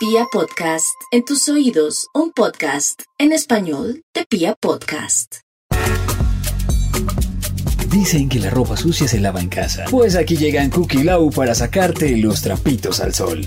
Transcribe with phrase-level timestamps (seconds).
[0.00, 5.40] Pia Podcast, en tus oídos, un podcast en español de Pia Podcast.
[7.90, 9.84] Dicen que la ropa sucia se lava en casa.
[9.90, 13.46] Pues aquí llegan Cookie Lau para sacarte los trapitos al sol.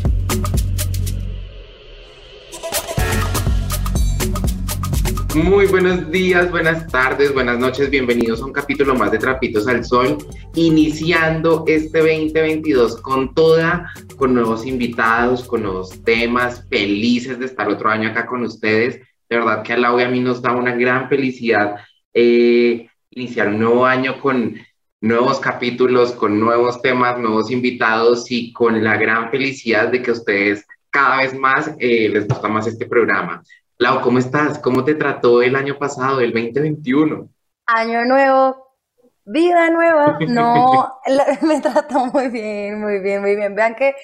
[5.35, 9.83] Muy buenos días, buenas tardes, buenas noches, bienvenidos a un capítulo más de Trapitos al
[9.83, 10.17] Sol,
[10.53, 17.89] iniciando este 2022 con toda, con nuevos invitados, con nuevos temas, felices de estar otro
[17.89, 19.01] año acá con ustedes.
[19.27, 21.77] De verdad que a la y a mí nos da una gran felicidad
[22.13, 24.55] eh, iniciar un nuevo año con
[25.01, 30.63] nuevos capítulos, con nuevos temas, nuevos invitados y con la gran felicidad de que ustedes
[30.91, 33.41] cada vez más eh, les gusta más este programa.
[33.77, 34.59] Lau, ¿cómo estás?
[34.59, 37.29] ¿Cómo te trató el año pasado, el 2021?
[37.65, 38.77] Año nuevo,
[39.25, 40.17] vida nueva.
[40.27, 40.99] No,
[41.41, 43.55] me trató muy bien, muy bien, muy bien.
[43.55, 43.95] Vean que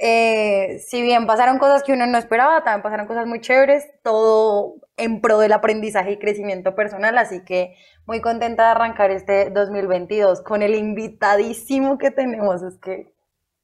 [0.00, 4.76] eh, si bien pasaron cosas que uno no esperaba, también pasaron cosas muy chéveres, todo
[4.96, 7.74] en pro del aprendizaje y crecimiento personal, así que
[8.06, 13.12] muy contenta de arrancar este 2022 con el invitadísimo que tenemos, es que,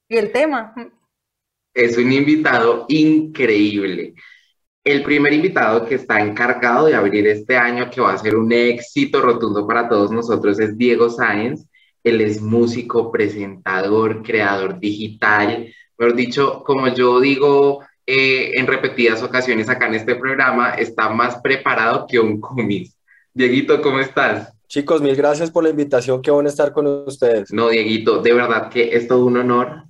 [0.09, 0.75] y el tema.
[1.75, 4.15] Es un invitado increíble.
[4.85, 8.51] El primer invitado que está encargado de abrir este año, que va a ser un
[8.51, 11.65] éxito rotundo para todos nosotros, es Diego Sáenz.
[12.03, 15.73] Él es músico, presentador, creador digital.
[15.97, 21.37] Mejor dicho, como yo digo eh, en repetidas ocasiones acá en este programa, está más
[21.41, 22.99] preparado que un comis.
[23.33, 24.53] Dieguito, ¿cómo estás?
[24.67, 26.21] Chicos, mil gracias por la invitación.
[26.23, 27.53] Qué bueno estar con ustedes.
[27.53, 29.85] No, Dieguito, de verdad que es todo un honor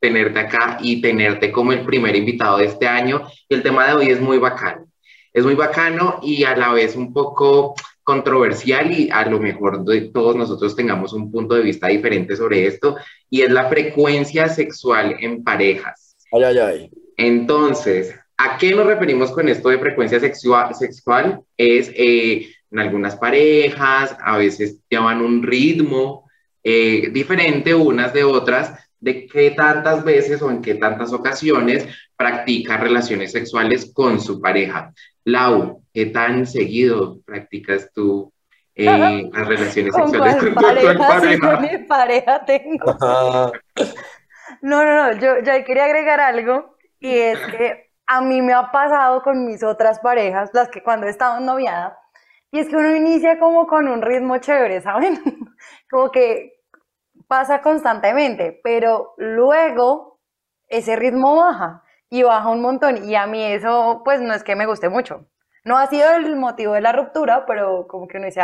[0.00, 3.22] tenerte acá y tenerte como el primer invitado de este año.
[3.48, 4.86] Y el tema de hoy es muy bacano.
[5.32, 10.02] Es muy bacano y a la vez un poco controversial y a lo mejor de
[10.12, 12.96] todos nosotros tengamos un punto de vista diferente sobre esto
[13.30, 16.14] y es la frecuencia sexual en parejas.
[16.30, 16.90] Ay, ay, ay.
[17.16, 20.74] Entonces, ¿a qué nos referimos con esto de frecuencia sexual?
[20.74, 21.40] sexual?
[21.56, 26.28] Es eh, en algunas parejas, a veces llevan un ritmo
[26.62, 28.72] eh, diferente unas de otras,
[29.04, 34.94] de qué tantas veces o en qué tantas ocasiones practica relaciones sexuales con su pareja.
[35.24, 38.32] Lau, ¿qué tan seguido practicas tú
[38.74, 38.86] eh,
[39.32, 41.60] las relaciones sexuales con tu pareja?
[41.60, 42.96] mi pareja tengo.
[44.62, 48.72] no, no, no, yo, yo quería agregar algo y es que a mí me ha
[48.72, 51.98] pasado con mis otras parejas, las que cuando he estado noviada,
[52.50, 55.20] y es que uno inicia como con un ritmo chévere, ¿saben?
[55.90, 56.53] como que
[57.28, 60.20] pasa constantemente, pero luego
[60.68, 64.56] ese ritmo baja y baja un montón y a mí eso pues no es que
[64.56, 65.26] me guste mucho.
[65.64, 68.42] No ha sido el motivo de la ruptura, pero como que uno dice,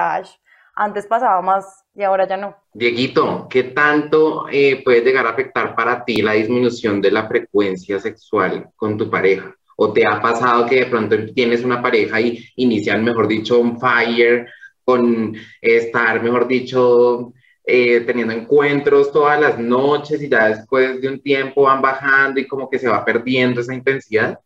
[0.75, 2.57] antes pasaba más y ahora ya no.
[2.73, 7.99] Dieguito, ¿qué tanto eh, puede llegar a afectar para ti la disminución de la frecuencia
[7.99, 9.55] sexual con tu pareja?
[9.77, 13.79] ¿O te ha pasado que de pronto tienes una pareja y inician, mejor dicho, un
[13.79, 14.47] fire
[14.85, 17.33] con estar, mejor dicho,
[17.71, 22.47] eh, teniendo encuentros todas las noches y ya después de un tiempo van bajando y
[22.47, 24.39] como que se va perdiendo esa intensidad?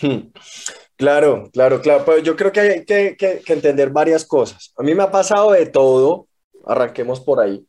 [0.00, 0.30] Hmm.
[0.96, 4.72] Claro, claro, claro, pero yo creo que hay que, que, entender varias cosas.
[4.76, 6.26] A mí me ha pasado de todo,
[6.66, 7.64] arranquemos por ahí,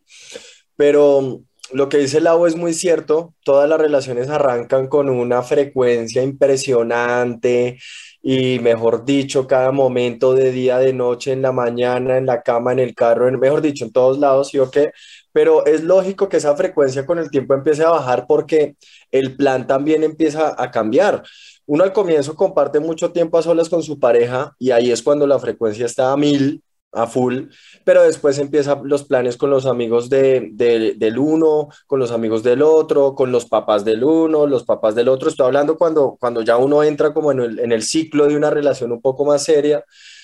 [0.75, 6.23] pero lo que dice Lau es muy cierto, todas las relaciones arrancan con una frecuencia
[6.23, 7.77] impresionante,
[8.21, 12.73] y mejor dicho, cada momento de día, de noche, en la mañana, en la cama,
[12.73, 14.91] en el carro, en, mejor dicho, en todos lados, ¿sí o qué?
[15.31, 18.75] Pero es lógico que esa frecuencia con el tiempo empiece a bajar porque
[19.11, 21.23] el plan también empieza a cambiar.
[21.65, 25.27] Uno al comienzo comparte mucho tiempo a solas con su pareja y ahí es cuando
[25.27, 26.61] la frecuencia está a mil,
[26.91, 27.45] a full,
[27.83, 32.61] pero después empiezan los planes con los amigos de, del uno, con los amigos del
[32.61, 35.29] otro, con los papás del uno, los papás del otro.
[35.29, 38.49] Estoy hablando cuando, cuando ya uno entra como en el, en el ciclo de una
[38.49, 39.83] relación un poco más seria,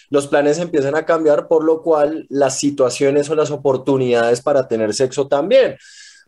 [0.10, 4.94] los planes empiezan a cambiar, por lo cual las situaciones o las oportunidades para tener
[4.94, 5.78] sexo también.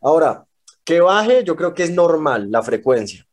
[0.02, 0.46] Ahora,
[0.84, 3.27] que baje, yo creo que es normal la frecuencia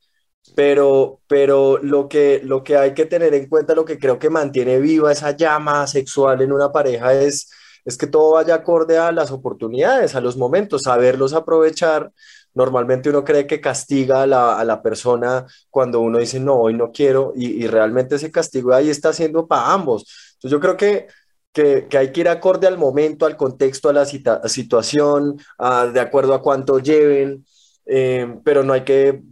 [0.55, 4.31] pero, pero lo, que, lo que hay que tener en cuenta, lo que creo que
[4.31, 7.51] mantiene viva esa llama sexual en una pareja es,
[7.85, 12.13] es que todo vaya acorde a las oportunidades, a los momentos, saberlos aprovechar.
[12.55, 16.75] Normalmente uno cree que castiga a la, a la persona cuando uno dice, no, hoy
[16.75, 20.05] no quiero, y, y realmente ese castigo ahí está haciendo para ambos.
[20.35, 21.09] Entonces yo creo que,
[21.53, 25.39] que, que, hay que ir acorde al momento, al contexto, a la situación,
[25.93, 27.45] de acuerdo a cuánto lleven,
[27.87, 29.23] eh, pero no hay que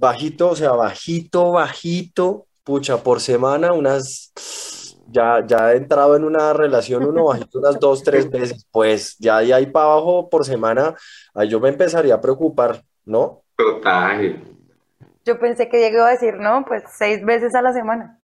[0.00, 4.32] bajito, o sea, bajito, bajito, pucha, por semana, unas,
[5.08, 9.40] ya, ya he entrado en una relación, uno bajito unas dos, tres veces, pues ya
[9.40, 10.94] de ahí para abajo por semana,
[11.34, 13.42] ahí yo me empezaría a preocupar, ¿no?
[13.56, 14.42] Total.
[15.26, 18.18] Yo pensé que Diego iba a decir, no, pues seis veces a la semana.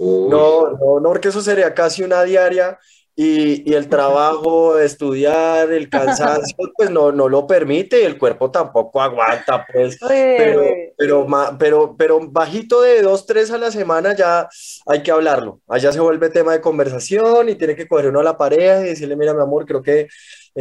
[0.00, 2.78] No, no, no, porque eso sería casi una diaria
[3.16, 9.66] y, el trabajo, estudiar, el cansancio, pues no, no lo permite, el cuerpo tampoco aguanta,
[9.72, 9.98] pues.
[10.08, 10.62] Pero,
[10.96, 11.26] pero,
[11.58, 14.48] pero, pero bajito de dos, tres a la semana ya
[14.86, 15.60] hay que hablarlo.
[15.68, 18.90] Allá se vuelve tema de conversación y tiene que coger uno a la pareja y
[18.90, 20.08] decirle, mira, mi amor, creo que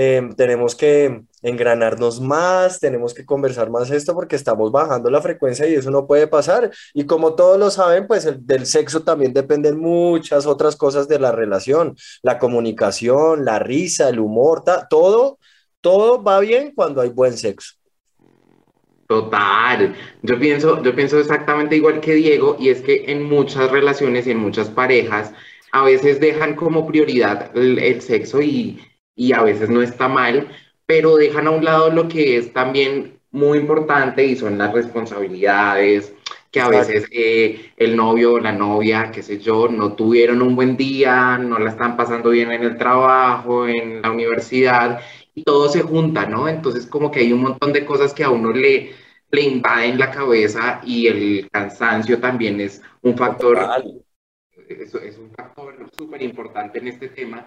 [0.01, 5.67] Em, tenemos que engranarnos más, tenemos que conversar más esto porque estamos bajando la frecuencia
[5.67, 6.71] y eso no puede pasar.
[6.93, 11.19] Y como todos lo saben, pues el, del sexo también dependen muchas otras cosas de
[11.19, 15.37] la relación, la comunicación, la risa, el humor, todo,
[15.81, 17.73] todo va bien cuando hay buen sexo.
[19.05, 24.27] Total, yo pienso, yo pienso exactamente igual que Diego y es que en muchas relaciones
[24.27, 25.33] y en muchas parejas
[25.73, 28.79] a veces dejan como prioridad el sexo y,
[29.19, 30.47] y a veces no está mal,
[30.85, 36.13] pero dejan a un lado lo que es también muy importante y son las responsabilidades,
[36.49, 40.55] que a veces eh, el novio o la novia, qué sé yo, no tuvieron un
[40.55, 45.01] buen día, no la están pasando bien en el trabajo, en la universidad,
[45.35, 46.47] y todo se junta, ¿no?
[46.47, 48.93] Entonces como que hay un montón de cosas que a uno le,
[49.31, 53.59] le invaden la cabeza y el cansancio también es un factor,
[54.69, 57.45] es, es un factor súper importante en este tema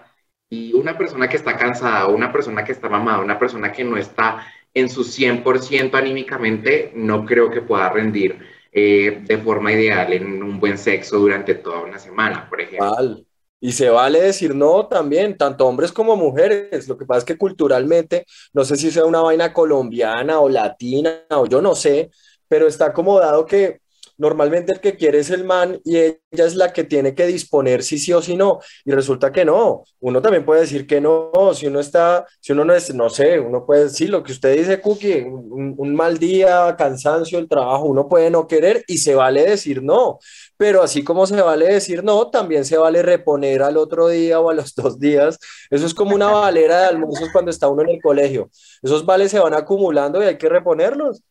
[0.53, 3.97] y una persona que está cansada, una persona que está mamada, una persona que no
[3.97, 8.37] está en su 100% anímicamente, no creo que pueda rendir
[8.71, 13.25] eh, de forma ideal en un buen sexo durante toda una semana, por ejemplo.
[13.59, 16.87] Y se vale decir no también, tanto hombres como mujeres.
[16.87, 21.23] Lo que pasa es que culturalmente, no sé si sea una vaina colombiana o latina
[21.29, 22.11] o yo no sé,
[22.47, 23.79] pero está acomodado que
[24.17, 27.83] normalmente el que quiere es el man y ella es la que tiene que disponer
[27.83, 28.59] si sí o si no.
[28.85, 29.83] Y resulta que no.
[29.99, 31.31] Uno también puede decir que no.
[31.53, 34.55] Si uno está, si uno no es, no sé, uno puede decir lo que usted
[34.55, 39.43] dice, Cookie, un, mal día, cansancio, el trabajo, uno puede no querer y se vale
[39.43, 40.19] decir no.
[40.57, 44.49] Pero así como se vale decir no, también se vale reponer al otro día o
[44.49, 45.37] a los dos días.
[45.69, 48.49] Eso es como una valera de almuerzos cuando está uno en el colegio.
[48.81, 51.21] Esos vales se van acumulando y hay que reponerlos.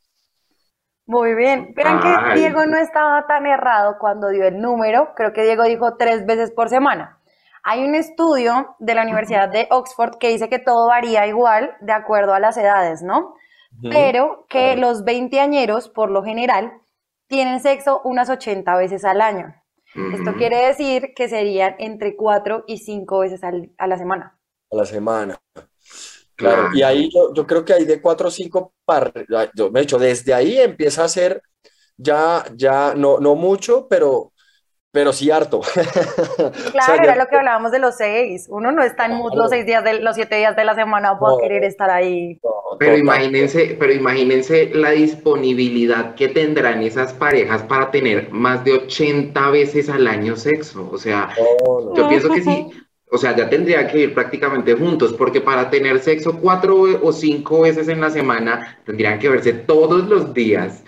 [1.06, 1.72] Muy bien.
[1.74, 5.14] Verán que Diego no estaba tan errado cuando dio el número.
[5.14, 7.18] Creo que Diego dijo tres veces por semana.
[7.64, 11.92] Hay un estudio de la Universidad de Oxford que dice que todo varía igual de
[11.92, 13.34] acuerdo a las edades, ¿no?
[13.90, 16.72] Pero que los veinteañeros, por lo general,
[17.26, 19.54] tienen sexo unas 80 veces al año.
[19.94, 24.38] Esto quiere decir que serían entre cuatro y cinco veces a la semana.
[24.70, 25.38] A la semana.
[26.42, 29.12] Claro, y ahí yo, creo que hay de cuatro o cinco, par,
[29.54, 31.42] yo, de hecho, desde ahí empieza a ser
[31.96, 34.32] ya, ya, no, no mucho, pero,
[34.90, 35.60] pero sí harto.
[36.72, 38.46] Claro, era lo que hablábamos de los seis.
[38.48, 41.18] Uno no está en mood los seis días de, los siete días de la semana
[41.18, 42.40] para querer estar ahí.
[42.78, 49.50] pero imagínense, pero imagínense la disponibilidad que tendrán esas parejas para tener más de 80
[49.50, 50.88] veces al año sexo.
[50.90, 51.30] O sea,
[51.94, 52.70] yo pienso que sí,
[53.14, 57.60] o sea, ya tendrían que ir prácticamente juntos, porque para tener sexo cuatro o cinco
[57.60, 60.82] veces en la semana, tendrían que verse todos los días,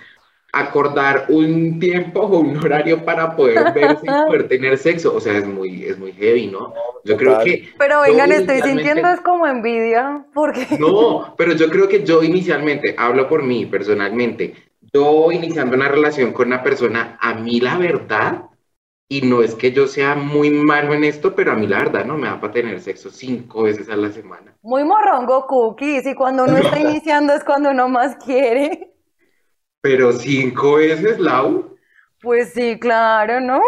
[0.50, 5.14] acordar un tiempo o un horario para poder verse y poder tener sexo.
[5.14, 6.72] O sea, es muy, es muy heavy, ¿no?
[7.04, 7.68] Yo creo que...
[7.76, 10.66] Pero vengan, estoy sintiendo es como envidia, porque...
[10.80, 14.54] No, pero yo creo que yo inicialmente, hablo por mí personalmente,
[14.94, 18.44] yo iniciando una relación con una persona, a mí la verdad
[19.14, 22.04] y no es que yo sea muy malo en esto, pero a mí la verdad
[22.04, 24.56] no me da para tener sexo cinco veces a la semana.
[24.60, 28.92] Muy morrongo cookies y cuando uno está iniciando es cuando uno más quiere.
[29.80, 31.76] Pero cinco veces, Lau.
[32.22, 33.60] Pues sí, claro, ¿no?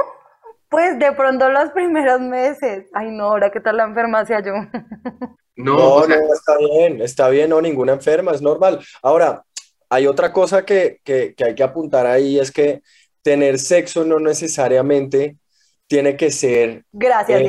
[0.69, 2.91] Pues de pronto los primeros meses.
[2.93, 4.53] Ay, no, ahora qué tal la enfermacia yo.
[5.59, 8.79] No, no, está bien, está bien, no, ninguna enferma, es normal.
[9.01, 9.43] Ahora,
[9.89, 12.83] hay otra cosa que, que, que hay que apuntar ahí, es que
[13.27, 15.37] tener sexo no necesariamente
[15.89, 16.85] tiene que ser.
[16.93, 17.43] Gracias,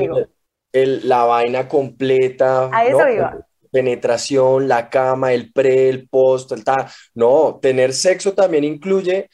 [0.74, 2.72] el, la vaina completa.
[2.74, 3.48] A eso iba.
[3.72, 6.91] Penetración, la cama, el pre, el post, el ta.
[7.13, 9.29] No, tener sexo también incluye.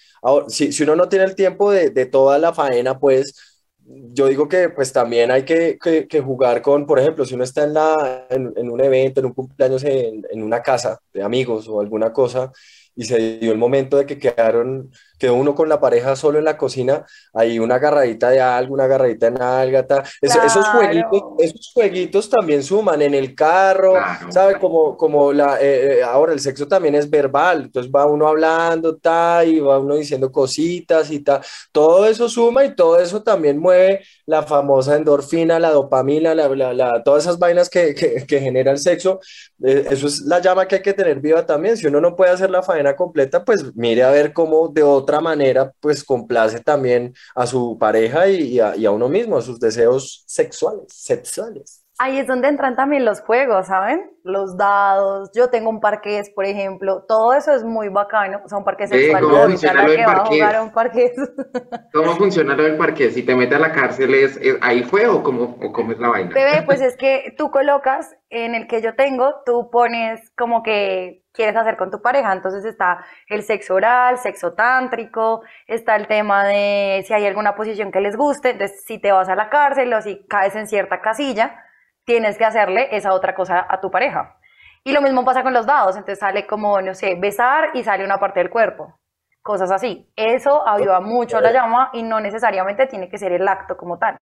[0.50, 4.50] Si, si uno no tiene el tiempo de, de, toda la faena, pues yo digo
[4.50, 8.28] que pues también hay que, que, jugar con, por ejemplo, si uno está en, la,
[8.30, 12.12] en, en un evento, en un cumpleaños, en, en, una casa de amigos o alguna
[12.12, 12.52] cosa,
[12.96, 14.92] y se dio el momento de que quedaron
[15.24, 18.84] quedó uno con la pareja solo en la cocina, hay una agarradita de algo, una
[18.84, 19.88] agarradita de nalga,
[20.20, 23.94] esos, jueguitos, esos jueguitos también suman en el carro,
[24.32, 24.60] ¿sabe?
[24.60, 28.98] Como, como la, eh, eh, ahora el sexo también es verbal, entonces va uno hablando,
[28.98, 31.40] ta, y va uno diciendo cositas y tal,
[31.72, 37.02] todo eso suma y todo eso también mueve la famosa endorfina, la dopamina, la, la,
[37.02, 39.22] todas esas vainas que, que, que genera el sexo,
[39.64, 42.32] eh, eso es la llama que hay que tener viva también, si uno no puede
[42.32, 46.62] hacer la faena completa, pues mire a ver cómo de otra otra manera, pues complace
[46.62, 51.83] también a su pareja y, a, y a uno mismo, a sus deseos sexuales, sexuales.
[52.04, 54.12] Ahí es donde entran también los juegos, ¿saben?
[54.26, 58.58] Los dados, yo tengo un parqués, por ejemplo, todo eso es muy bacano, o sea,
[58.58, 59.24] un parqués sexual.
[59.24, 60.04] ¿Cómo funciona del
[60.74, 61.14] parqués?
[61.94, 63.14] ¿Cómo funciona lo del parqués?
[63.14, 66.10] Si te metes a la cárcel, ¿es, ahí fue o cómo, o cómo es la
[66.10, 66.32] vaina?
[66.34, 71.24] Bebé, pues es que tú colocas en el que yo tengo, tú pones como que
[71.32, 76.44] quieres hacer con tu pareja, entonces está el sexo oral, sexo tántrico, está el tema
[76.44, 79.94] de si hay alguna posición que les guste, entonces si te vas a la cárcel
[79.94, 81.64] o si caes en cierta casilla,
[82.06, 84.38] tienes que hacerle esa otra cosa a tu pareja.
[84.84, 88.04] Y lo mismo pasa con los dados, entonces sale como, no sé, besar y sale
[88.04, 89.00] una parte del cuerpo,
[89.42, 90.10] cosas así.
[90.16, 93.98] Eso ayuda mucho a la llama y no necesariamente tiene que ser el acto como
[93.98, 94.18] tal.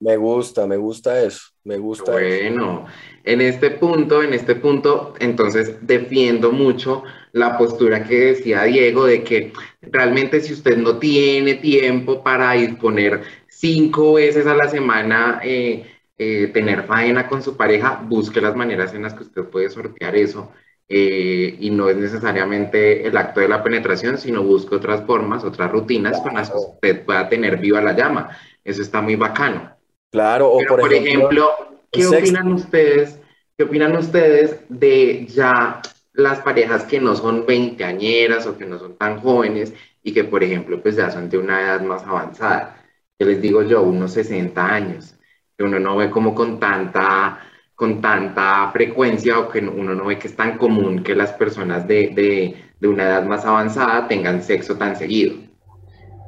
[0.00, 2.12] Me gusta, me gusta eso, me gusta.
[2.12, 2.84] Bueno,
[3.22, 9.24] en este punto, en este punto, entonces defiendo mucho la postura que decía Diego de
[9.24, 15.93] que realmente si usted no tiene tiempo para disponer cinco veces a la semana eh,
[16.16, 20.14] eh, tener faena con su pareja, busque las maneras en las que usted puede sortear
[20.16, 20.52] eso.
[20.86, 25.70] Eh, y no es necesariamente el acto de la penetración, sino busque otras formas, otras
[25.72, 28.36] rutinas con las que usted pueda tener viva la llama.
[28.62, 29.76] Eso está muy bacano.
[30.12, 31.50] Claro, o por, ejemplo,
[31.90, 33.18] ¿qué opinan ustedes?
[33.56, 35.80] ¿Qué opinan ustedes de ya
[36.12, 40.44] las parejas que no son veinteañeras o que no son tan jóvenes y que, por
[40.44, 42.84] ejemplo, pues ya son de una edad más avanzada?
[43.18, 45.16] Que les digo yo, unos 60 años
[45.56, 47.38] que uno no ve como con tanta,
[47.74, 51.86] con tanta frecuencia o que uno no ve que es tan común que las personas
[51.86, 55.36] de, de, de una edad más avanzada tengan sexo tan seguido.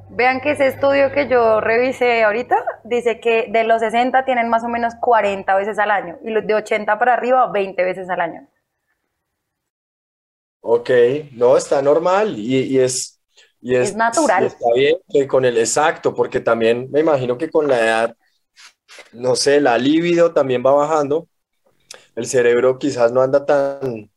[0.08, 4.64] Vean que ese estudio que yo revisé ahorita dice que de los 60 tienen más
[4.64, 8.20] o menos 40 veces al año y los de 80 para arriba 20 veces al
[8.20, 8.48] año.
[10.60, 10.90] Ok,
[11.32, 13.20] no, está normal y, y es,
[13.60, 14.44] y es, natural.
[14.44, 18.16] está bien que con el exacto, porque también me imagino que con la edad
[19.12, 21.28] no sé, la libido también va bajando.
[22.14, 24.10] El cerebro quizás no anda tan,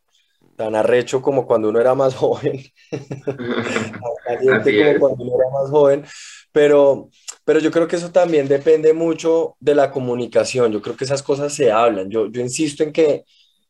[0.55, 2.61] tan arrecho como cuando uno era más joven.
[2.91, 6.05] como cuando uno era más joven.
[6.51, 7.09] Pero,
[7.45, 10.71] pero yo creo que eso también depende mucho de la comunicación.
[10.71, 12.09] Yo creo que esas cosas se hablan.
[12.09, 13.23] Yo, yo insisto en que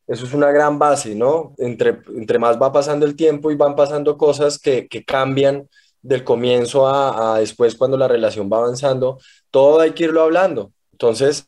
[0.07, 1.53] eso es una gran base, ¿no?
[1.59, 5.69] Entre, entre más va pasando el tiempo y van pasando cosas que, que cambian
[6.01, 9.19] del comienzo a, a, después cuando la relación va avanzando,
[9.51, 10.71] todo hay que irlo hablando.
[10.99, 11.45] Entonces,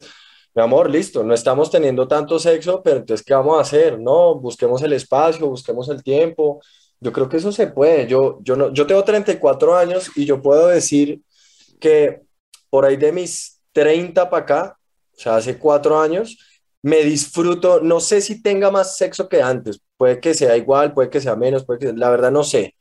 [0.56, 4.00] mi amor, listo, no estamos teniendo tanto sexo, pero entonces, ¿qué vamos a hacer?
[4.00, 6.62] No, busquemos el espacio, busquemos el tiempo.
[7.02, 8.08] Yo creo que eso se puede.
[8.08, 11.22] Yo, yo, no, yo tengo 34 años y yo puedo decir
[11.82, 12.22] que
[12.70, 14.78] por ahí de mis 30 para acá,
[15.18, 16.38] o sea, hace cuatro años,
[16.82, 21.10] me disfruto, no sé si tenga más sexo que antes, puede que sea igual, puede
[21.10, 22.76] que sea menos, puede que, la verdad no sé,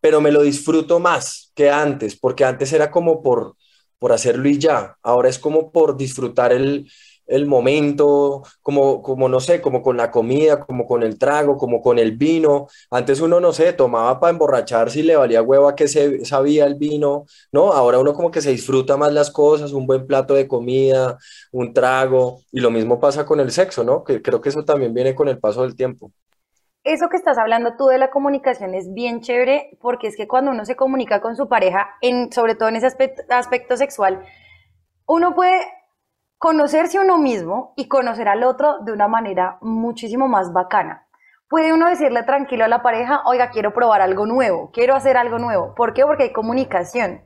[0.00, 3.56] pero me lo disfruto más que antes, porque antes era como por,
[4.02, 4.98] por hacerlo y ya.
[5.02, 6.90] Ahora es como por disfrutar el,
[7.28, 11.80] el momento, como, como no sé, como con la comida, como con el trago, como
[11.80, 12.66] con el vino.
[12.90, 16.74] Antes uno, no sé, tomaba para emborracharse y le valía hueva que se sabía el
[16.74, 17.72] vino, ¿no?
[17.72, 21.16] Ahora uno como que se disfruta más las cosas, un buen plato de comida,
[21.52, 24.02] un trago, y lo mismo pasa con el sexo, ¿no?
[24.02, 26.10] Que creo que eso también viene con el paso del tiempo
[26.84, 30.50] eso que estás hablando tú de la comunicación es bien chévere porque es que cuando
[30.50, 32.88] uno se comunica con su pareja, en, sobre todo en ese
[33.30, 34.24] aspecto, sexual,
[35.06, 35.60] uno puede
[36.38, 41.06] conocerse a uno mismo y conocer al otro de una manera muchísimo más bacana.
[41.48, 45.38] Puede uno decirle tranquilo a la pareja, oiga, quiero probar algo nuevo, quiero hacer algo
[45.38, 45.74] nuevo.
[45.74, 46.04] ¿Por qué?
[46.04, 47.22] Porque hay comunicación.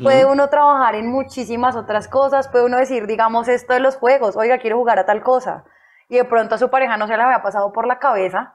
[0.00, 4.36] Puede uno trabajar en muchísimas otras cosas, puede uno decir, digamos, esto de los juegos,
[4.36, 5.64] oiga, quiero jugar a tal cosa.
[6.08, 8.54] Y de pronto a su pareja no se le había pasado por la cabeza,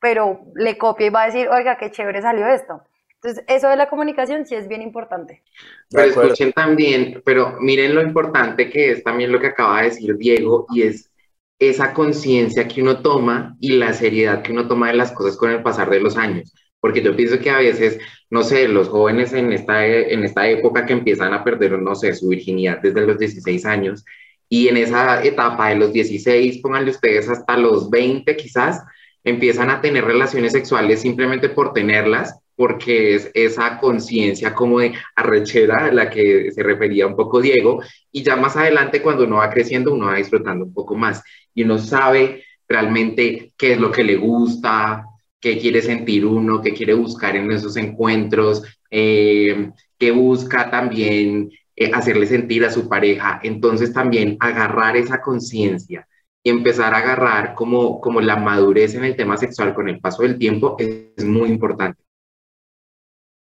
[0.00, 2.82] pero le copia y va a decir, oiga, qué chévere salió esto.
[3.14, 5.42] Entonces, eso de la comunicación sí es bien importante.
[5.90, 10.16] Pero escuchen también, pero miren lo importante que es también lo que acaba de decir
[10.16, 11.10] Diego, y es
[11.58, 15.50] esa conciencia que uno toma y la seriedad que uno toma de las cosas con
[15.50, 16.54] el pasar de los años.
[16.78, 17.98] Porque yo pienso que a veces,
[18.30, 22.14] no sé, los jóvenes en esta, en esta época que empiezan a perder, no sé,
[22.14, 24.04] su virginidad desde los 16 años,
[24.48, 28.82] y en esa etapa de los 16, pónganle ustedes hasta los 20 quizás,
[29.26, 35.86] empiezan a tener relaciones sexuales simplemente por tenerlas, porque es esa conciencia como de arrechera
[35.86, 39.50] a la que se refería un poco Diego, y ya más adelante cuando uno va
[39.50, 44.04] creciendo, uno va disfrutando un poco más y uno sabe realmente qué es lo que
[44.04, 45.04] le gusta,
[45.40, 51.90] qué quiere sentir uno, qué quiere buscar en esos encuentros, eh, qué busca también eh,
[51.92, 53.40] hacerle sentir a su pareja.
[53.42, 56.06] Entonces también agarrar esa conciencia
[56.46, 60.22] y empezar a agarrar como, como la madurez en el tema sexual con el paso
[60.22, 62.00] del tiempo es, muy importante.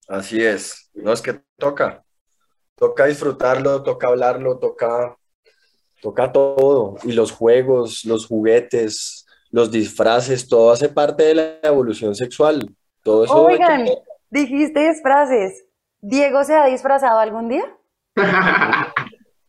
[0.09, 2.03] Así es, no es que toca,
[2.75, 5.19] toca disfrutarlo, toca hablarlo, toca,
[6.01, 6.97] toca todo.
[7.03, 12.75] Y los juegos, los juguetes, los disfraces, todo hace parte de la evolución sexual.
[13.03, 13.45] Todo eso.
[13.45, 13.85] Oigan,
[14.31, 15.67] dijiste disfraces.
[16.01, 17.71] ¿Diego se ha disfrazado algún día?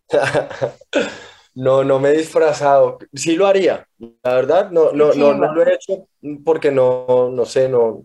[1.55, 2.99] no, no me he disfrazado.
[3.13, 3.87] Sí lo haría.
[3.97, 6.07] La verdad, no, no, no, no, lo he hecho
[6.43, 8.03] porque no, no sé, no,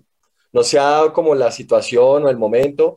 [0.53, 2.95] no se ha dado como la situación o el momento,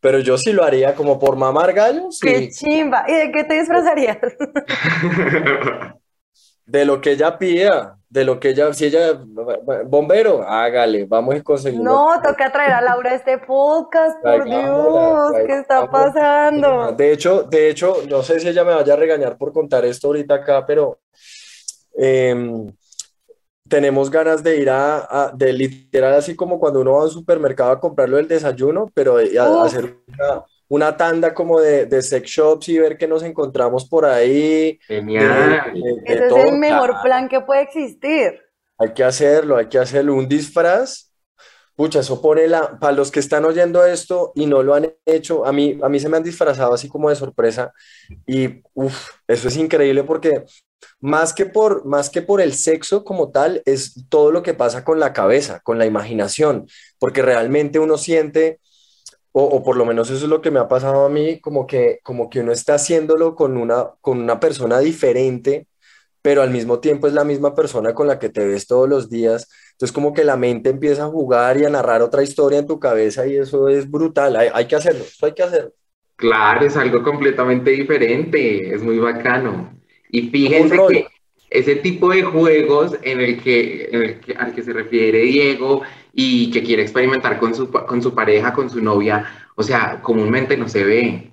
[0.00, 2.20] pero yo sí lo haría como por mamar gallos.
[2.20, 3.04] ¡Qué chimba!
[3.08, 4.18] ¿Y de qué te disfrazarías?
[6.66, 9.20] de lo que ella pida, de lo que ella, si ella,
[9.86, 11.80] bombero, hágale, vamos a conseguir.
[11.80, 16.92] No, toca traer a Laura este podcast, por Dios, ¿qué está pasando?
[16.92, 20.08] De hecho, de hecho, no sé si ella me vaya a regañar por contar esto
[20.08, 20.98] ahorita acá, pero
[21.96, 22.72] em,
[23.68, 27.70] tenemos ganas de ir a, de literal, así como cuando uno va a un supermercado
[27.70, 32.68] a comprarlo el desayuno, pero a, hacer una una tanda como de, de, sex shops
[32.68, 34.78] y ver qué nos encontramos por ahí.
[34.86, 35.72] Genial.
[36.04, 38.40] Ese es el mejor plan que puede existir.
[38.78, 40.14] Hay que hacerlo, hay que hacerlo.
[40.14, 41.12] Un disfraz,
[41.76, 45.46] pucha, eso pone la, para los que están oyendo esto y no lo han hecho,
[45.46, 47.72] a mí, a mí se me han disfrazado así como de sorpresa
[48.26, 50.44] y uff, eso es increíble porque
[51.00, 54.84] más que, por, más que por el sexo como tal, es todo lo que pasa
[54.84, 56.66] con la cabeza, con la imaginación,
[56.98, 58.60] porque realmente uno siente
[59.38, 62.00] o, por lo menos eso es lo que me ha pasado a mí, como que,
[62.02, 65.66] como que uno está haciéndolo con una, con una persona diferente,
[66.22, 69.10] pero al mismo tiempo es la misma persona con la que te ves todos los
[69.10, 69.50] días.
[69.72, 72.80] Entonces como que la mente empieza a jugar y a narrar otra historia en tu
[72.80, 74.36] cabeza y eso es brutal.
[74.36, 75.72] Hay, hay que hacerlo, eso hay que hacerlo.
[76.16, 79.78] Claro, es algo completamente diferente, es muy bacano.
[80.08, 81.06] Y fíjense que
[81.50, 85.82] ese tipo de juegos en el que, en el que, al que se refiere Diego
[86.18, 90.56] y que quiere experimentar con su, con su pareja, con su novia, o sea, comúnmente
[90.56, 91.32] no se ve.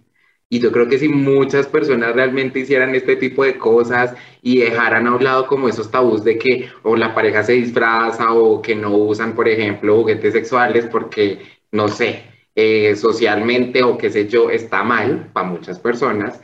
[0.50, 5.08] Y yo creo que si muchas personas realmente hicieran este tipo de cosas y dejaran
[5.08, 8.76] a un lado como esos tabús de que o la pareja se disfraza o que
[8.76, 11.40] no usan, por ejemplo, juguetes sexuales porque,
[11.72, 12.24] no sé,
[12.56, 16.42] eh, socialmente o qué sé yo, está mal para muchas personas,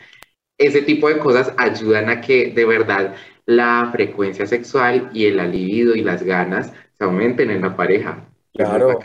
[0.58, 5.96] ese tipo de cosas ayudan a que de verdad la frecuencia sexual y el alivido
[5.96, 8.29] y las ganas se aumenten en la pareja.
[8.64, 9.00] Claro,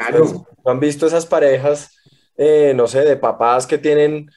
[0.65, 1.97] ¿no han visto esas parejas,
[2.37, 4.29] eh, no sé, de papás que tienen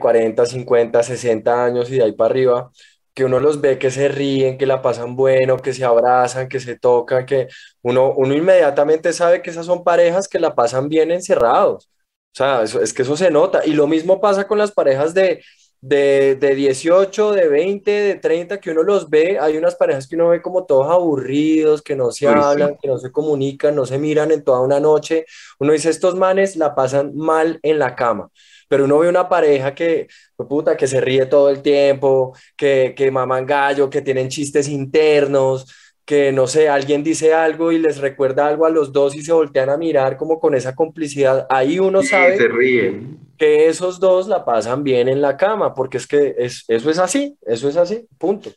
[0.00, 2.70] 40, 50, 60 años y de ahí para arriba,
[3.14, 6.60] que uno los ve que se ríen, que la pasan bueno, que se abrazan, que
[6.60, 7.48] se tocan, que
[7.82, 11.88] uno, uno inmediatamente sabe que esas son parejas que la pasan bien encerrados.
[12.32, 13.64] O sea, es que eso se nota.
[13.64, 15.42] Y lo mismo pasa con las parejas de,
[15.80, 20.16] de, de 18, de 20, de 30, que uno los ve, hay unas parejas que
[20.16, 23.98] uno ve como todos aburridos, que no se hablan, que no se comunican, no se
[23.98, 25.24] miran en toda una noche.
[25.58, 28.30] Uno dice, estos manes la pasan mal en la cama
[28.68, 33.10] pero uno ve una pareja que, puta, que se ríe todo el tiempo, que, que
[33.10, 35.66] maman gallo, que tienen chistes internos,
[36.04, 39.32] que no sé, alguien dice algo y les recuerda algo a los dos y se
[39.32, 41.46] voltean a mirar como con esa complicidad.
[41.50, 42.36] Ahí uno sabe.
[42.36, 46.64] Se ríen que esos dos la pasan bien en la cama, porque es que es,
[46.68, 48.50] eso es así, eso es así, punto.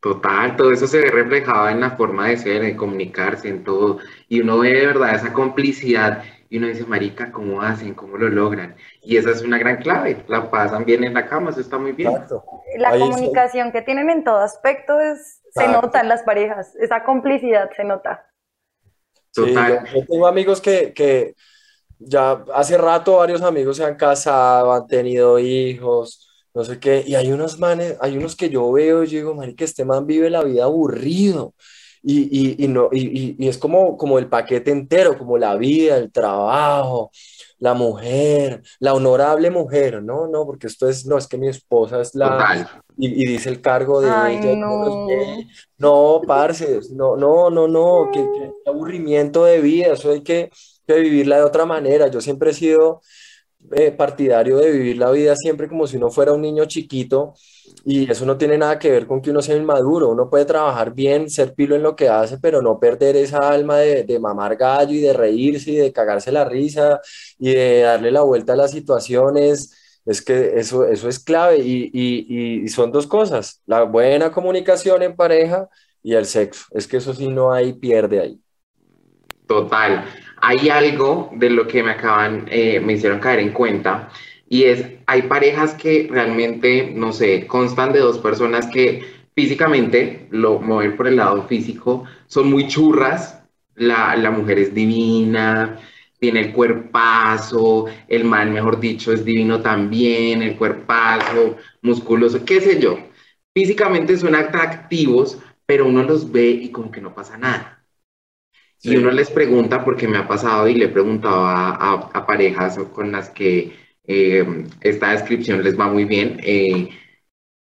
[0.00, 3.98] Total, todo eso se ve reflejado en la forma de ser, de comunicarse, en todo.
[4.28, 7.94] Y uno ve de verdad esa complicidad y uno dice, Marica, ¿cómo hacen?
[7.94, 8.76] ¿Cómo lo logran?
[9.02, 11.92] Y esa es una gran clave, la pasan bien en la cama, eso está muy
[11.92, 12.12] bien.
[12.76, 17.70] La comunicación que tienen en todo aspecto es, se nota en las parejas, esa complicidad
[17.74, 18.26] se nota.
[19.32, 19.84] Total.
[19.92, 21.34] yo, tengo amigos que, que
[21.98, 27.14] ya hace rato varios amigos se han casado, han tenido hijos, no sé qué, y
[27.14, 30.30] hay unos manes, hay unos que yo veo y yo digo, que este man vive
[30.30, 31.54] la vida aburrido.
[32.06, 36.12] Y, y, no, y, y, es como, como el paquete entero, como la vida, el
[36.12, 37.10] trabajo,
[37.58, 42.02] la mujer, la honorable mujer, no, no, porque esto es, no, es que mi esposa
[42.02, 44.54] es la, y, dice el cargo de ella.
[44.54, 45.06] No.
[45.78, 50.50] no, parce, no, no, no, no, qué, qué aburrimiento de vida, eso hay que,
[50.86, 52.08] que vivirla de otra manera.
[52.08, 53.00] Yo siempre he sido
[53.72, 57.34] eh, partidario de vivir la vida siempre como si uno fuera un niño chiquito
[57.84, 60.10] y eso no tiene nada que ver con que uno sea inmaduro.
[60.10, 63.78] Uno puede trabajar bien, ser pilo en lo que hace, pero no perder esa alma
[63.78, 67.00] de, de mamar gallo y de reírse y de cagarse la risa
[67.38, 69.72] y de darle la vuelta a las situaciones.
[70.04, 75.02] Es que eso, eso es clave y, y, y son dos cosas, la buena comunicación
[75.02, 75.68] en pareja
[76.02, 76.66] y el sexo.
[76.72, 78.40] Es que eso sí no hay pierde ahí.
[79.46, 80.04] Total
[80.46, 84.10] hay algo de lo que me acaban, eh, me hicieron caer en cuenta,
[84.48, 89.04] y es, hay parejas que realmente, no sé, constan de dos personas que
[89.34, 93.42] físicamente, lo mover por el lado físico, son muy churras,
[93.74, 95.78] la, la mujer es divina,
[96.18, 102.80] tiene el cuerpazo, el man, mejor dicho, es divino también, el cuerpazo, musculoso, qué sé
[102.80, 102.98] yo.
[103.54, 107.83] Físicamente son atractivos, pero uno los ve y como que no pasa nada.
[108.84, 113.12] Y uno les pregunta, porque me ha pasado y le he preguntado a, parejas con
[113.12, 113.72] las que
[114.06, 116.90] eh, esta descripción les va muy bien, eh,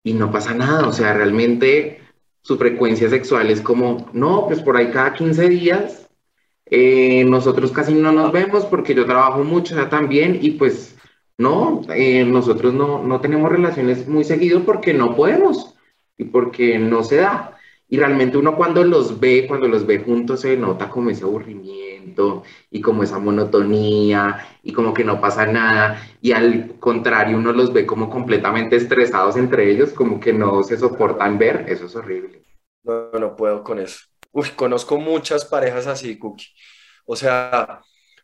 [0.02, 2.00] y no pasa nada, o sea, realmente
[2.42, 6.10] su frecuencia sexual es como, no, pues por ahí cada 15 días,
[6.66, 10.96] eh, nosotros casi no nos vemos porque yo trabajo mucho ya también y pues
[11.38, 11.82] no,
[12.26, 15.76] nosotros no, no tenemos relaciones muy seguido porque no podemos
[16.18, 17.51] y porque no se da.
[17.92, 22.42] Y realmente uno cuando los ve, cuando los ve juntos, se nota como ese aburrimiento
[22.70, 26.02] y como esa monotonía y como que no pasa nada.
[26.22, 30.78] Y al contrario, uno los ve como completamente estresados entre ellos, como que no se
[30.78, 31.66] soportan ver.
[31.68, 32.42] Eso es horrible.
[32.82, 33.98] No, no puedo con eso.
[34.30, 36.46] Uy, conozco muchas parejas así, Cookie.
[37.04, 37.82] O sea,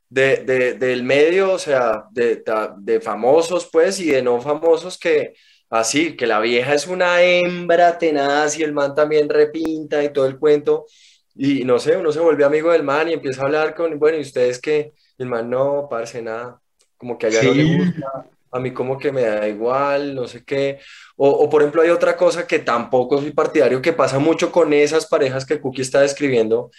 [0.08, 2.42] de, de, del medio, o sea, de,
[2.78, 5.34] de famosos, pues, y de no famosos que
[5.70, 10.26] así, que la vieja es una hembra tenaz y el man también repinta y todo
[10.26, 10.86] el cuento.
[11.34, 14.18] Y no sé, uno se vuelve amigo del man y empieza a hablar con, bueno,
[14.18, 14.92] ¿y ustedes qué?
[15.18, 16.60] el man no, parece nada,
[16.96, 20.44] como que allá no le gusta, a mí como que me da igual, no sé
[20.44, 20.78] qué.
[21.16, 24.72] O, o, por ejemplo hay otra cosa que tampoco soy partidario, que pasa mucho con
[24.72, 26.70] esas parejas que Cookie está describiendo,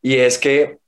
[0.00, 0.78] y es que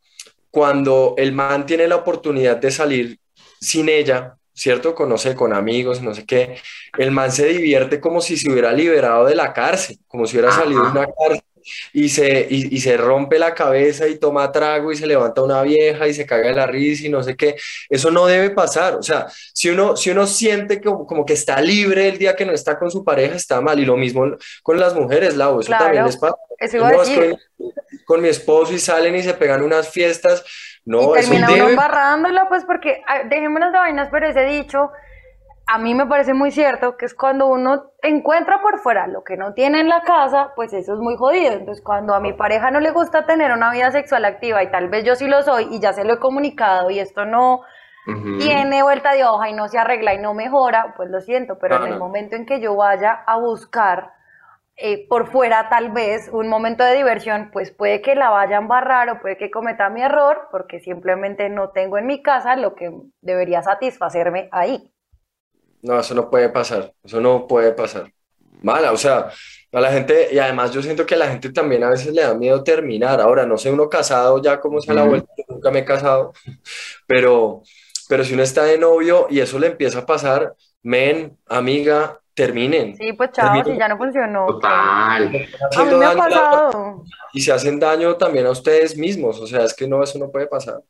[0.50, 3.18] cuando el man tiene la oportunidad de salir
[3.60, 4.94] sin ella, ¿cierto?
[4.94, 6.56] Conoce con amigos, no sé qué.
[6.98, 10.52] El man se divierte como si se hubiera liberado de la cárcel, como si hubiera
[10.52, 11.42] salido de una cárcel.
[11.92, 16.08] Y se, y, se rompe la cabeza y toma trago y se levanta una vieja
[16.08, 17.56] y se caga de la risa y no sé qué.
[17.88, 18.94] Eso no debe pasar.
[18.94, 22.46] O sea, si uno, si uno siente que, como que está libre el día que
[22.46, 23.78] no está con su pareja, está mal.
[23.78, 24.24] Y lo mismo
[24.62, 26.36] con las mujeres, Lau, eso también les pasa.
[26.70, 27.38] Con,
[28.04, 30.44] con mi esposo y salen y se pegan unas fiestas
[30.84, 34.90] no, y termina uno embarrándola, pues porque, ah, dejémonos de vainas, pero ese dicho
[35.72, 39.36] a mí me parece muy cierto que es cuando uno encuentra por fuera lo que
[39.36, 41.52] no tiene en la casa, pues eso es muy jodido.
[41.52, 44.88] Entonces, cuando a mi pareja no le gusta tener una vida sexual activa y tal
[44.88, 47.60] vez yo sí lo soy y ya se lo he comunicado y esto no
[48.40, 51.76] tiene vuelta de hoja y no se arregla y no mejora, pues lo siento, pero
[51.86, 54.10] en el momento en que yo vaya a buscar
[54.76, 58.60] eh, por fuera tal vez un momento de diversión, pues puede que la vaya a
[58.60, 62.74] embarrar o puede que cometa mi error porque simplemente no tengo en mi casa lo
[62.74, 64.90] que debería satisfacerme ahí.
[65.82, 68.12] No, eso no puede pasar, eso no puede pasar.
[68.62, 69.30] Mala, o sea,
[69.72, 72.22] a la gente, y además yo siento que a la gente también a veces le
[72.22, 73.20] da miedo terminar.
[73.20, 76.32] Ahora, no sé uno casado ya cómo se la vuelta, nunca me he casado,
[77.06, 77.62] pero,
[78.08, 82.96] pero si uno está de novio y eso le empieza a pasar, men, amiga, terminen.
[82.96, 84.46] Sí, pues chao, si ya no funcionó.
[84.46, 85.46] Total.
[85.76, 87.04] A mí me ha pasado.
[87.32, 90.30] Y se hacen daño también a ustedes mismos, o sea, es que no, eso no
[90.30, 90.80] puede pasar.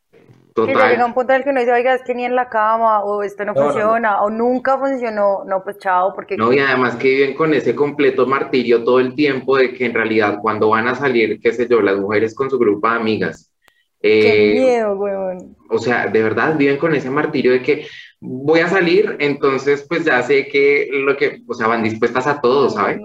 [0.55, 0.75] Total.
[0.75, 2.49] Que llega un punto en el que uno dice, oiga, es que ni en la
[2.49, 6.37] cama, o esto no, funciona, o nunca funcionó, no, pues chao, porque...
[6.37, 9.95] No, y además que viven con ese completo martirio todo el tiempo de que en
[9.95, 13.53] realidad cuando van a salir, qué sé yo, las mujeres con su grupo de amigas.
[14.01, 15.57] Qué eh, miedo, weón.
[15.69, 17.87] O sea, de verdad viven con ese martirio de que,
[18.21, 22.41] voy a salir, entonces pues ya sé que lo que, o sea, van dispuestas a
[22.41, 23.01] todo, ¿sabes?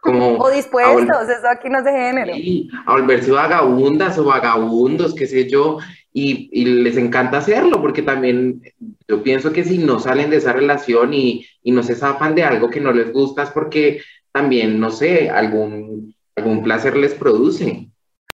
[0.00, 2.34] Como o dispuestos, eso aquí no es de género.
[2.34, 5.78] Sí, a volverse vagabundas o vagabundos, qué sé yo,
[6.12, 8.62] y, y, les encanta hacerlo, porque también
[9.06, 12.44] yo pienso que si no salen de esa relación y, y no se zafan de
[12.44, 14.00] algo que no les gusta, es porque
[14.32, 17.88] también, no sé, algún, algún placer les produce.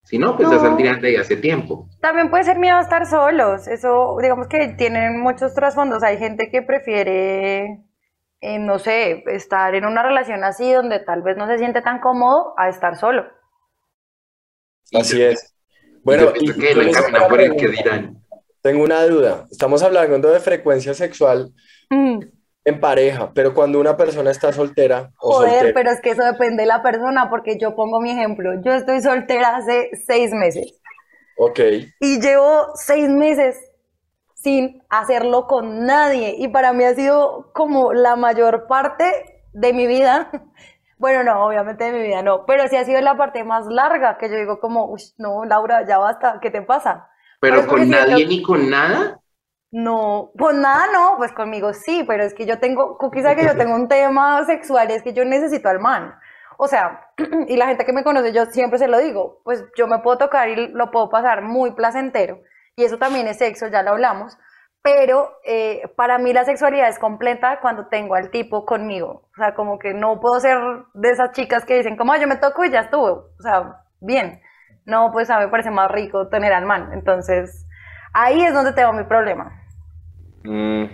[0.04, 1.88] Si no, pues ya saldrían de ahí hace tiempo.
[2.00, 3.66] También puede ser miedo a estar solos.
[3.66, 6.02] Eso, digamos que tienen muchos trasfondos.
[6.02, 7.82] Hay gente que prefiere,
[8.42, 12.00] eh, no sé, estar en una relación así donde tal vez no se siente tan
[12.00, 13.24] cómodo a estar solo.
[14.92, 15.53] Así es.
[16.04, 16.52] Bueno, y,
[17.28, 18.22] por el que dirán.
[18.60, 19.46] Tengo una duda.
[19.50, 21.52] Estamos hablando de frecuencia sexual.
[21.90, 22.20] Mm
[22.64, 25.12] en pareja, pero cuando una persona está soltera.
[25.20, 28.52] O Joder, pero es que eso depende de la persona, porque yo pongo mi ejemplo.
[28.62, 30.80] Yo estoy soltera hace seis meses.
[31.36, 31.60] Ok.
[32.00, 33.58] Y llevo seis meses
[34.34, 36.36] sin hacerlo con nadie.
[36.38, 39.04] Y para mí ha sido como la mayor parte
[39.52, 40.30] de mi vida.
[41.04, 44.16] Bueno, no, obviamente de mi vida no, pero sí ha sido la parte más larga
[44.16, 47.10] que yo digo como, Uy, no, Laura, ya basta, ¿qué te pasa?
[47.40, 49.20] Pero con nadie ni con nada.
[49.70, 53.54] No, pues nada, no, pues conmigo sí, pero es que yo tengo, quizá que yo
[53.54, 56.14] tengo un tema sexual, es que yo necesito al man.
[56.56, 57.10] O sea,
[57.48, 60.16] y la gente que me conoce, yo siempre se lo digo, pues yo me puedo
[60.16, 62.40] tocar y lo puedo pasar muy placentero,
[62.76, 64.38] y eso también es sexo, ya lo hablamos,
[64.84, 69.28] pero eh, para mí la sexualidad es completa cuando tengo al tipo conmigo.
[69.32, 70.58] O sea, como que no puedo ser
[70.94, 73.30] de esas chicas que dicen, como yo me toco y ya estuvo.
[73.36, 74.40] O sea, bien.
[74.84, 76.90] No, pues a mí me parece más rico tener al man.
[76.92, 77.64] Entonces,
[78.14, 79.60] Ahí es donde tengo mi problema.
[80.44, 80.84] Mm,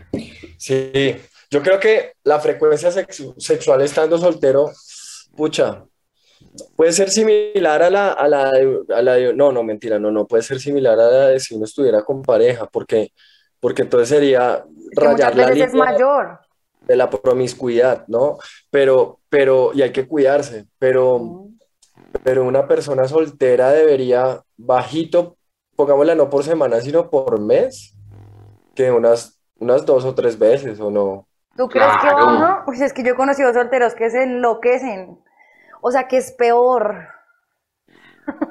[0.56, 1.16] sí,
[1.50, 4.70] yo creo que la frecuencia sexual estando soltero,
[5.36, 5.84] pucha,
[6.76, 8.50] puede ser similar a la, a la,
[8.96, 11.66] a la no, no, mentira, no, no, puede ser similar a la de si uno
[11.66, 13.12] estuviera con pareja, porque,
[13.60, 14.64] porque entonces sería
[14.96, 16.40] rayar la línea es mayor.
[16.80, 18.38] de la promiscuidad, ¿no?
[18.70, 21.58] Pero, pero, y hay que cuidarse, pero, mm.
[22.24, 25.36] pero una persona soltera debería, bajito,
[25.76, 27.94] pongámosla no por semana, sino por mes,
[28.74, 31.26] que unas, unas dos o tres veces, ¿o no?
[31.56, 32.62] ¿Tú crees que baja?
[32.64, 35.18] Pues es que yo he conocido solteros que se enloquecen.
[35.82, 37.08] O sea, que es peor.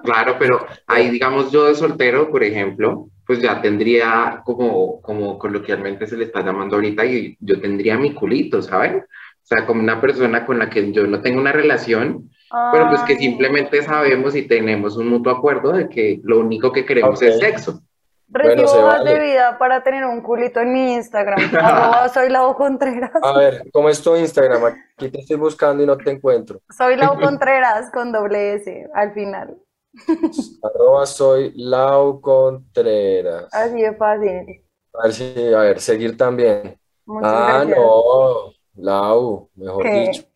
[0.04, 6.08] Claro, pero ahí, digamos, yo de soltero, por ejemplo, pues ya tendría como, como coloquialmente
[6.08, 9.06] se le está llamando ahorita, y yo tendría mi culito, ¿saben?
[9.06, 12.32] O sea, como una persona con la que yo no tengo una relación,
[12.72, 13.18] pero pues que ah.
[13.20, 17.84] simplemente sabemos y tenemos un mutuo acuerdo de que lo único que queremos es sexo.
[18.30, 21.38] Recibo más de vida para tener un culito en mi Instagram.
[22.12, 23.12] soy Lau Contreras.
[23.22, 24.74] A ver, ¿cómo es tu Instagram?
[24.96, 26.62] Aquí te estoy buscando y no te encuentro.
[26.76, 29.56] Soy Lau Contreras con doble S al final.
[30.63, 33.47] Arroba soy Lau Contreras.
[33.54, 34.63] Así de fácil.
[34.93, 36.80] A ver, a ver, seguir también.
[37.23, 40.23] ah, no, Lau, mejor dicho.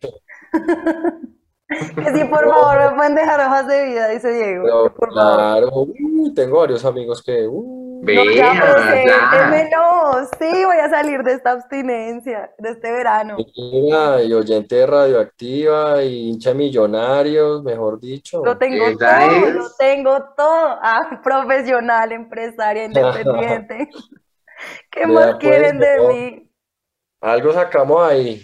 [1.68, 4.92] que sí, por favor, me pueden dejar hojas de vida, dice Diego.
[4.94, 5.86] claro,
[6.34, 7.46] tengo varios amigos que...
[7.48, 8.52] Uh, Vea, ya.
[10.38, 13.36] Sí, voy a salir de esta abstinencia, de este verano.
[13.38, 18.44] y oyente radioactiva, y hincha millonarios, mejor dicho.
[18.44, 20.78] Lo tengo todo, lo tengo todo.
[20.82, 23.88] Ah, profesional, empresaria, independiente.
[24.90, 26.50] ¿Qué más pues, quieren de mí?
[27.20, 28.42] Algo sacamos ahí.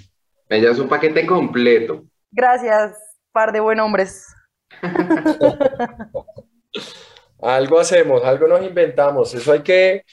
[0.49, 2.03] Ella es un paquete completo.
[2.31, 2.97] Gracias,
[3.33, 4.27] par de buen hombres.
[7.43, 9.35] Algo hacemos, algo nos inventamos.
[9.35, 10.05] Eso hay que,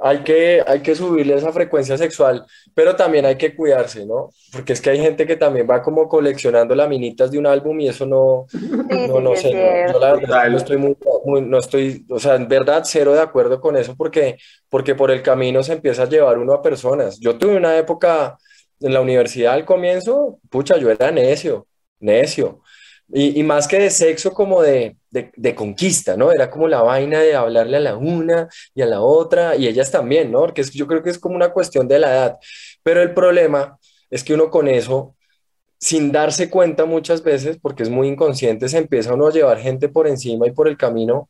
[0.00, 4.30] hay que, hay que subirle esa frecuencia sexual, pero también hay que cuidarse, ¿no?
[4.52, 7.88] Porque es que hay gente que también va como coleccionando laminitas de un álbum y
[7.88, 8.46] eso no,
[9.08, 9.50] no, no sé,
[9.92, 10.96] yo la verdad no estoy muy,
[11.42, 14.36] no estoy, o sea, en verdad cero de acuerdo con eso porque,
[14.68, 17.18] porque por el camino se empieza a llevar uno a personas.
[17.20, 18.38] Yo tuve una época
[18.80, 21.66] en la universidad al comienzo, pucha, yo era necio,
[22.00, 22.60] necio.
[23.10, 26.32] Y, y más que de sexo, como de, de, conquista, ¿no?
[26.32, 29.90] Era como la vaina de hablarle a la una y a la otra, y ellas
[29.90, 30.40] también, ¿no?
[30.40, 32.38] Porque yo creo que es como una cuestión de la edad.
[32.82, 33.78] Pero el problema
[34.10, 35.14] es que uno con eso,
[35.78, 39.88] sin darse cuenta muchas veces, porque es muy inconsciente, se empieza uno a llevar gente
[39.88, 41.28] por encima y por el camino,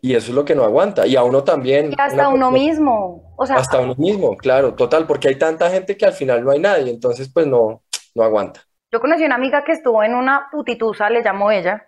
[0.00, 1.06] y eso es lo que no aguanta.
[1.06, 1.90] Y a uno también.
[1.90, 3.34] Y hasta uno mismo.
[3.36, 6.52] O sea, hasta uno mismo, claro, total, porque hay tanta gente que al final no
[6.52, 7.82] hay nadie, entonces pues no,
[8.14, 8.60] no aguanta.
[8.90, 11.87] Yo conocí una amiga que estuvo en una putitusa, le llamó ella,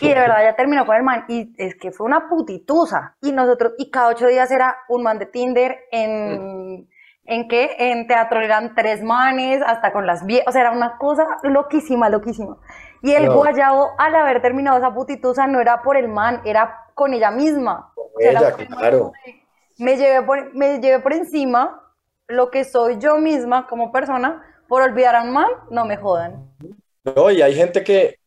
[0.00, 1.24] y de verdad ya terminó con el man.
[1.28, 3.16] Y es que fue una putitusa.
[3.20, 6.88] Y nosotros, y cada ocho días era un man de Tinder en.
[7.24, 7.76] ¿En qué?
[7.78, 10.48] En teatro eran tres manes, hasta con las viejas.
[10.48, 12.56] O sea, era una cosa loquísima, loquísima.
[13.02, 17.14] Y el guayabo, al haber terminado esa putitusa, no era por el man, era con
[17.14, 17.92] ella misma.
[18.18, 19.12] ella, claro.
[19.78, 21.80] Me llevé, por, me llevé por encima
[22.26, 26.48] lo que soy yo misma como persona por olvidar a un man, no me jodan.
[27.04, 28.19] No, y hay gente que,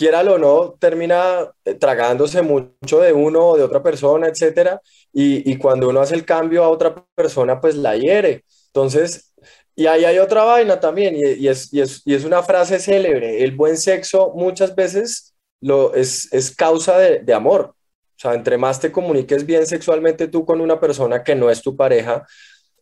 [0.00, 4.80] quiera o no, termina eh, tragándose mucho de uno o de otra persona, etcétera,
[5.12, 8.44] y, y, cuando uno hace el cambio a otra persona, pues la hiere.
[8.68, 9.34] Entonces,
[9.76, 12.78] y ahí hay otra vaina también, y, y, es, y, es, y es, una frase
[12.78, 17.74] célebre, el buen sexo muchas veces lo, es, es causa de, de amor.
[18.16, 21.60] O sea, entre más te comuniques bien sexualmente tú con una persona que no es
[21.60, 22.26] tu pareja,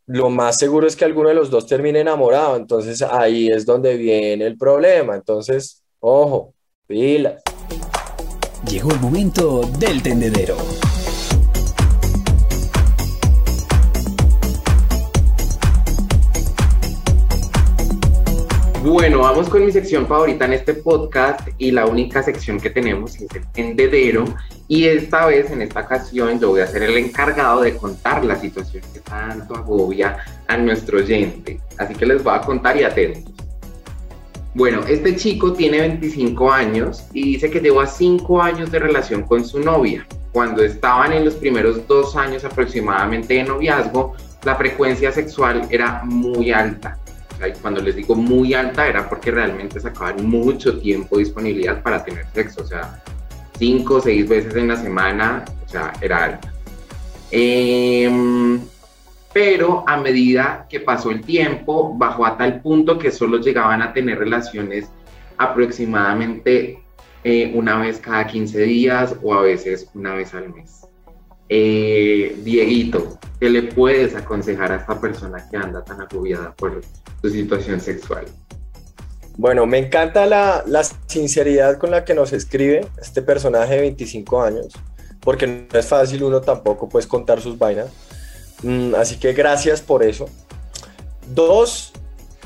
[0.06, 2.56] lo más seguro es que alguno de los dos termine enamorado.
[2.56, 5.16] Entonces ahí es donde viene el problema.
[5.16, 6.54] Entonces, ojo,
[6.88, 7.42] Pilas.
[8.66, 10.56] Llegó el momento del tendedero.
[18.82, 23.16] Bueno, vamos con mi sección favorita en este podcast y la única sección que tenemos
[23.16, 24.24] es el tendedero.
[24.66, 28.40] Y esta vez, en esta ocasión, yo voy a ser el encargado de contar la
[28.40, 31.60] situación que tanto agobia a nuestro oyente.
[31.76, 33.47] Así que les voy a contar y atentos.
[34.58, 39.44] Bueno, este chico tiene 25 años y dice que lleva 5 años de relación con
[39.44, 40.04] su novia.
[40.32, 46.50] Cuando estaban en los primeros dos años aproximadamente de noviazgo, la frecuencia sexual era muy
[46.50, 46.98] alta.
[47.62, 52.26] cuando les digo muy alta era porque realmente sacaban mucho tiempo de disponibilidad para tener
[52.34, 52.62] sexo.
[52.62, 53.00] O sea,
[53.60, 56.52] 5 o 6 veces en la semana, o sea, era alta.
[57.30, 58.58] Eh,
[59.38, 63.92] pero a medida que pasó el tiempo, bajó a tal punto que solo llegaban a
[63.92, 64.90] tener relaciones
[65.36, 66.82] aproximadamente
[67.22, 70.80] eh, una vez cada 15 días o a veces una vez al mes.
[71.48, 76.80] Eh, Dieguito, ¿qué le puedes aconsejar a esta persona que anda tan agobiada por
[77.22, 78.24] su situación sexual?
[79.36, 84.42] Bueno, me encanta la, la, sinceridad con la que nos escribe este personaje de 25
[84.42, 84.74] años,
[85.20, 88.07] porque no es fácil uno tampoco pues contar sus vainas.
[88.62, 90.28] Mm, así que gracias por eso.
[91.34, 91.92] Dos,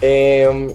[0.01, 0.75] em,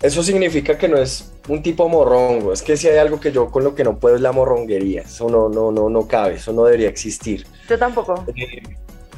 [0.00, 2.52] eso significa que no es un tipo morrongo.
[2.52, 5.02] Es que si hay algo que yo con lo que no puedo es la morronguería.
[5.02, 7.46] Eso no, no, no, no cabe, eso no debería existir.
[7.68, 8.24] Yo tampoco.
[8.36, 8.62] Eh,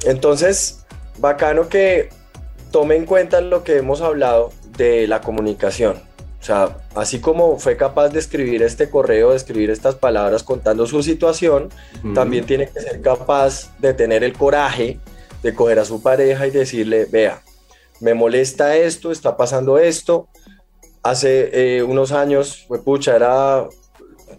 [0.05, 0.85] entonces,
[1.19, 2.09] bacano que
[2.71, 5.97] tome en cuenta lo que hemos hablado de la comunicación.
[6.41, 10.87] O sea, así como fue capaz de escribir este correo, de escribir estas palabras contando
[10.87, 11.71] su situación,
[12.15, 14.99] también tiene que ser capaz de tener el coraje
[15.45, 17.43] de coger a su pareja y decirle, vea,
[18.01, 20.27] me molesta esto, está pasando esto.
[21.03, 23.69] Hace eh, unos años, pues pucha, era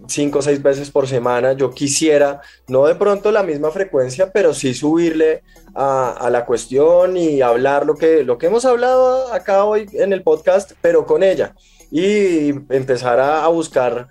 [0.07, 1.53] cinco o seis veces por semana.
[1.53, 5.43] Yo quisiera, no de pronto la misma frecuencia, pero sí subirle
[5.75, 10.23] a, la cuestión y hablar lo que, lo que hemos hablado acá hoy en el
[10.23, 11.53] podcast, pero con ella
[11.91, 14.07] y empezar a, buscar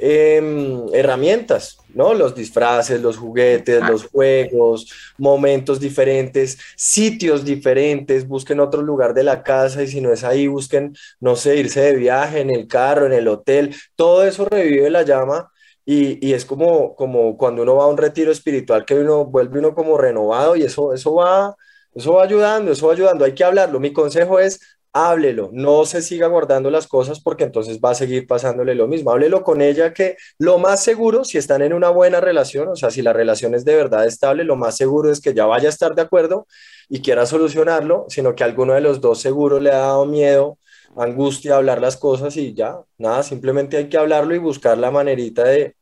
[0.00, 2.14] em, herramientas, ¿no?
[2.14, 9.42] Los disfraces, los juguetes, los juegos, momentos diferentes, sitios diferentes, busquen otro lugar de la
[9.42, 13.06] casa y si no es ahí, busquen, no sé, irse de viaje en el carro,
[13.06, 15.50] en el hotel, todo eso revive la llama.
[15.84, 19.58] Y, y, es como, como cuando uno va a un retiro espiritual que uno vuelve
[19.58, 21.56] uno como renovado y eso, eso, va,
[21.94, 23.24] eso va ayudando, eso va ayudando.
[23.24, 23.80] Hay que hablarlo.
[23.80, 24.60] Mi consejo es
[24.92, 29.10] háblelo, no se siga guardando las cosas porque entonces va a seguir pasándole lo mismo.
[29.10, 32.90] Háblelo con ella que lo más seguro, si están en una buena relación, o sea,
[32.90, 35.70] si la relación es de verdad estable, lo más seguro es que ya vaya a
[35.70, 36.46] estar de acuerdo
[36.88, 40.58] y quiera solucionarlo, sino que alguno de los dos seguro le ha dado miedo,
[40.96, 45.44] angustia hablar las cosas y ya, nada, simplemente hay que hablarlo y buscar la manerita
[45.44, 45.76] de...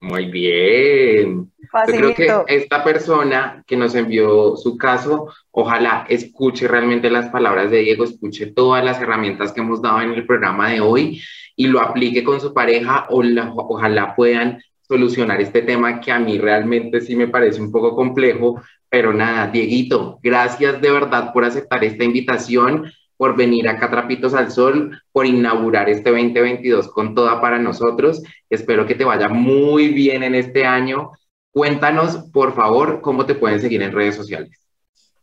[0.00, 1.50] Muy bien.
[1.86, 7.70] Yo creo que esta persona que nos envió su caso, ojalá escuche realmente las palabras
[7.70, 11.20] de Diego, escuche todas las herramientas que hemos dado en el programa de hoy
[11.56, 13.06] y lo aplique con su pareja.
[13.10, 13.22] O
[13.68, 18.62] ojalá puedan solucionar este tema que a mí realmente sí me parece un poco complejo,
[18.88, 24.50] pero nada, Dieguito, gracias de verdad por aceptar esta invitación por venir acá Trapitos al
[24.50, 28.22] Sol, por inaugurar este 2022 con toda para nosotros.
[28.48, 31.10] Espero que te vaya muy bien en este año.
[31.52, 34.50] Cuéntanos, por favor, cómo te pueden seguir en redes sociales.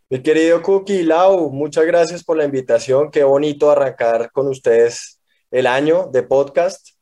[0.09, 3.09] Mi querido Cookie Lau, muchas gracias por la invitación.
[3.09, 6.94] Qué bonito arrancar con ustedes el año de podcast.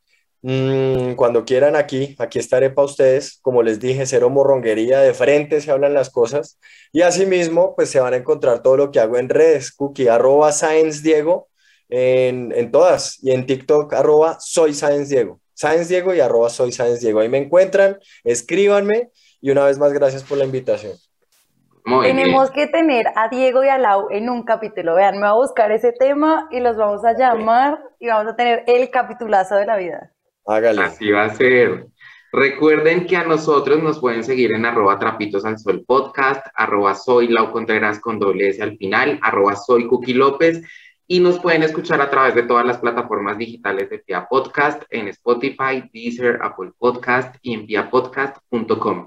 [0.46, 3.40] Mm, cuando quieran aquí, aquí estaré para ustedes.
[3.42, 6.60] Como les dije, cero morronguería, de frente se hablan las cosas.
[6.92, 10.52] Y asimismo, pues se van a encontrar todo lo que hago en redes, cookie, arroba
[10.52, 11.48] Science Diego,
[11.88, 13.24] en, en, todas.
[13.24, 15.40] Y en TikTok, arroba soy Science Diego.
[15.54, 17.22] Science Diego y arroba soy Science Diego.
[17.22, 19.12] Ahí me encuentran, escríbanme.
[19.40, 20.94] Y una vez más, gracias por la invitación.
[22.02, 24.96] Tenemos que tener a Diego y a Lau en un capítulo.
[24.96, 28.36] Vean, me voy a buscar ese tema y los vamos a llamar y vamos a
[28.36, 30.13] tener el capitulazo de la vida.
[30.46, 31.88] Así va a ser.
[32.32, 37.28] Recuerden que a nosotros nos pueden seguir en arroba trapitos al sol podcast, arroba soy
[37.28, 40.62] Lau Contreras con doble S al final, arroba soy Cookie López
[41.08, 45.10] y nos pueden escuchar a través de todas las plataformas digitales de Pia Podcast en
[45.10, 49.06] Spotify, Deezer, Apple Podcast y en piapodcast.com.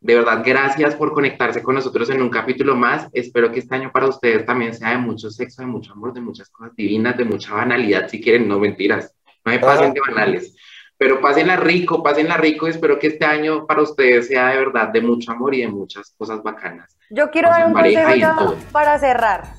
[0.00, 3.08] De verdad, gracias por conectarse con nosotros en un capítulo más.
[3.12, 6.20] Espero que este año para ustedes también sea de mucho sexo, de mucho amor, de
[6.20, 9.12] muchas cosas divinas, de mucha banalidad, si quieren, no mentiras.
[9.44, 10.54] No me pasen de banales
[10.98, 14.88] pero pásenla rico, pásenla rico y espero que este año para ustedes sea de verdad
[14.88, 16.96] de mucho amor y de muchas cosas bacanas.
[17.10, 19.54] Yo quiero dar un consejo para cerrar.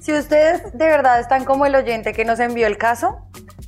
[0.00, 3.16] Si ustedes de verdad están como el oyente que nos envió el caso,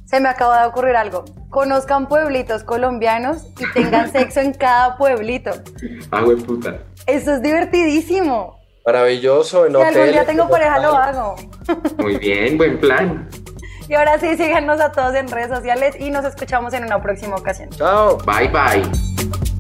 [0.05, 1.25] se me acaba de ocurrir algo.
[1.49, 5.53] Conozcan pueblitos colombianos y tengan sexo en cada pueblito.
[6.11, 6.81] Ah, puta.
[7.07, 8.61] Eso es divertidísimo.
[8.85, 9.66] Maravilloso.
[9.66, 11.37] En si algún día tengo pareja, lo hago.
[11.99, 13.29] Muy bien, buen plan.
[13.88, 17.37] Y ahora sí, síganos a todos en redes sociales y nos escuchamos en una próxima
[17.37, 17.70] ocasión.
[17.70, 18.18] Chao.
[18.18, 19.56] Bye, bye.